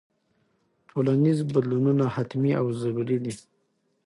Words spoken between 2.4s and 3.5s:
او ضروري دي.